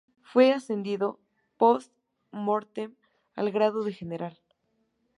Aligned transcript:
Fue 0.23 0.51
ascendido 0.51 1.19
"post 1.57 1.93
mortem" 2.31 2.95
al 3.35 3.51
grado 3.51 3.83
de 3.83 3.93
general. 3.93 4.41